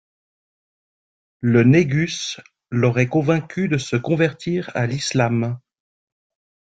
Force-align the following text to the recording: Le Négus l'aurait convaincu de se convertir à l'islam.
Le 1.41 1.61
Négus 1.63 2.41
l'aurait 2.71 3.05
convaincu 3.05 3.67
de 3.67 3.77
se 3.77 3.95
convertir 3.97 4.71
à 4.73 4.87
l'islam. 4.87 5.59